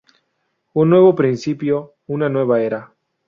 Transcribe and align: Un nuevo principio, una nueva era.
Un 0.73 0.89
nuevo 0.89 1.13
principio, 1.13 1.93
una 2.07 2.27
nueva 2.27 2.59
era. 2.59 2.91